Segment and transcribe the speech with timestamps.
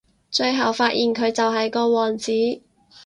[0.31, 2.31] 最後發現佢就係個王子